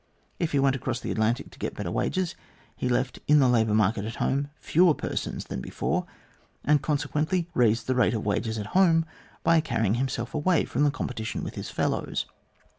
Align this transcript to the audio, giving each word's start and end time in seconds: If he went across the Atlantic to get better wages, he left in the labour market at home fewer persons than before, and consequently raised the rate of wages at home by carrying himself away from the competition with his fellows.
If 0.39 0.51
he 0.53 0.57
went 0.57 0.75
across 0.75 0.99
the 0.99 1.11
Atlantic 1.11 1.51
to 1.51 1.59
get 1.59 1.75
better 1.75 1.91
wages, 1.91 2.33
he 2.75 2.89
left 2.89 3.19
in 3.27 3.37
the 3.37 3.47
labour 3.47 3.75
market 3.75 4.03
at 4.03 4.15
home 4.15 4.49
fewer 4.59 4.95
persons 4.95 5.45
than 5.45 5.61
before, 5.61 6.07
and 6.65 6.81
consequently 6.81 7.47
raised 7.53 7.85
the 7.85 7.93
rate 7.93 8.15
of 8.15 8.25
wages 8.25 8.57
at 8.57 8.65
home 8.73 9.05
by 9.43 9.61
carrying 9.61 9.93
himself 10.01 10.33
away 10.33 10.65
from 10.65 10.83
the 10.85 10.89
competition 10.89 11.43
with 11.43 11.53
his 11.53 11.69
fellows. 11.69 12.25